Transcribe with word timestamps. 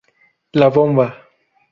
La 0.61 0.69
bomba. 0.77 1.07